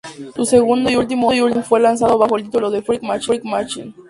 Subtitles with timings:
[0.35, 3.93] Su segundo y último álbum fue lanzado bajo el título de: "Freak Machine".